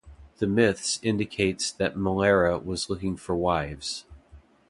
The 0.39 0.47
myths 0.47 0.99
indicates 1.03 1.71
that 1.71 1.95
Malara 1.95 2.59
was 2.65 2.89
looking 2.89 3.15
for 3.17 3.35
wives. 3.35 4.05